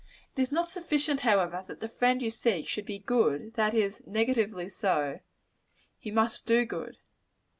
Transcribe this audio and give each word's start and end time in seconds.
It 0.35 0.41
is 0.41 0.51
not 0.51 0.67
sufficient, 0.67 1.19
however, 1.19 1.63
that 1.67 1.79
the 1.79 1.87
friend 1.87 2.23
you 2.23 2.31
seek 2.31 2.67
should 2.67 2.87
be 2.87 2.97
good 2.97 3.53
that 3.53 3.75
is, 3.75 4.01
negatively 4.07 4.67
so: 4.67 5.19
he 5.99 6.09
must 6.09 6.47
do 6.47 6.65
good. 6.65 6.97